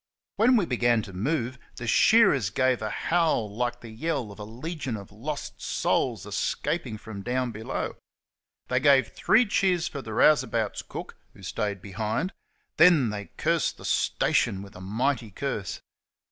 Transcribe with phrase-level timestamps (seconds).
[0.35, 4.43] When we began to move the shearers gave a howl like the yell of a
[4.43, 7.97] legion of lost souls escaping from down below.
[8.67, 12.33] They gave three cheers for the rouseabouts' cook, who stayed behind;
[12.77, 15.81] then they cursed the station with a mighty curse.